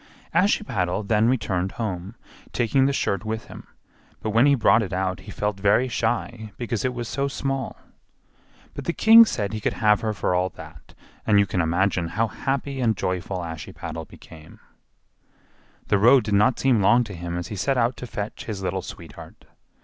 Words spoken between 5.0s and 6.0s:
he felt very